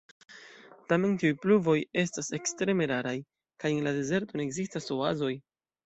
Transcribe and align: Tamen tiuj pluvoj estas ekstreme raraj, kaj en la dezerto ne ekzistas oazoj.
Tamen 0.93 1.13
tiuj 1.23 1.31
pluvoj 1.43 1.75
estas 2.05 2.31
ekstreme 2.39 2.91
raraj, 2.95 3.15
kaj 3.63 3.75
en 3.79 3.87
la 3.89 3.97
dezerto 4.03 4.43
ne 4.43 4.49
ekzistas 4.51 4.95
oazoj. 5.01 5.35